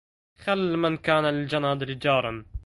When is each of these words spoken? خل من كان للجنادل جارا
خل 0.43 0.77
من 0.77 0.97
كان 0.97 1.23
للجنادل 1.25 1.99
جارا 1.99 2.43